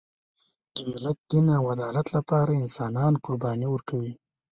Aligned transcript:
د 0.73 0.75
ملت، 0.89 1.17
دین 1.29 1.45
او 1.57 1.63
عدالت 1.73 2.07
لپاره 2.17 2.59
انسانان 2.63 3.13
قرباني 3.25 3.67
ورکوي. 3.71 4.13